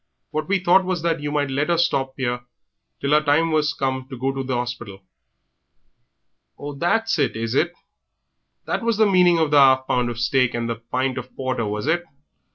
What 0.31 0.47
we 0.47 0.57
thought 0.57 0.83
was 0.83 1.03
that 1.03 1.19
you 1.19 1.31
might 1.31 1.51
let 1.51 1.69
her 1.69 1.77
stop 1.77 2.15
'ere 2.17 2.41
till 2.99 3.11
her 3.11 3.21
time 3.21 3.51
was 3.51 3.75
come 3.75 4.07
to 4.09 4.17
go 4.17 4.31
to 4.31 4.41
the 4.41 4.55
'orspital." 4.55 5.03
"Ah, 6.59 6.71
that's 6.75 7.19
it, 7.19 7.35
is 7.35 7.53
it? 7.53 7.71
That 8.65 8.81
was 8.81 8.97
the 8.97 9.05
meaning 9.05 9.37
of 9.37 9.51
the 9.51 9.57
'alf 9.57 9.85
pound 9.85 10.09
of 10.09 10.17
steak 10.17 10.55
and 10.55 10.67
the 10.67 10.77
pint 10.77 11.19
of 11.19 11.35
porter, 11.35 11.67
was 11.67 11.85
it. 11.85 12.03